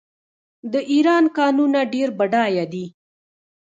[0.71, 2.85] د ایران کانونه ډیر بډایه دي.